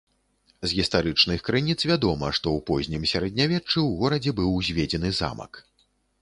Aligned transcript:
З 0.69 0.77
гістарычных 0.77 1.43
крыніц 1.49 1.75
вядома, 1.91 2.29
што 2.37 2.47
ў 2.57 2.63
познім 2.71 3.05
сярэднявеччы 3.13 3.73
ў 3.73 3.89
горадзе 4.01 4.35
быў 4.41 4.49
узведзены 4.57 5.13
замак. 5.21 5.63